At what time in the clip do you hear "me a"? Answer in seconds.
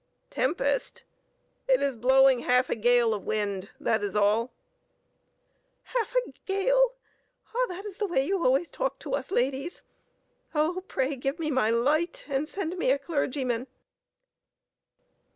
12.79-12.97